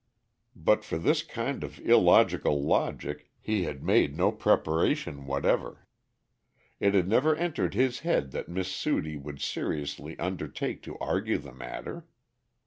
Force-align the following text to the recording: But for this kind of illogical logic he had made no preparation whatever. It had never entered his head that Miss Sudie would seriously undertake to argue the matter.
But 0.55 0.83
for 0.83 0.97
this 0.97 1.21
kind 1.21 1.63
of 1.63 1.77
illogical 1.79 2.59
logic 2.59 3.29
he 3.39 3.65
had 3.65 3.83
made 3.83 4.17
no 4.17 4.31
preparation 4.31 5.27
whatever. 5.27 5.85
It 6.79 6.95
had 6.95 7.07
never 7.07 7.35
entered 7.35 7.75
his 7.75 7.99
head 7.99 8.31
that 8.31 8.49
Miss 8.49 8.69
Sudie 8.73 9.17
would 9.21 9.39
seriously 9.39 10.17
undertake 10.17 10.81
to 10.81 10.97
argue 10.97 11.37
the 11.37 11.53
matter. 11.53 12.07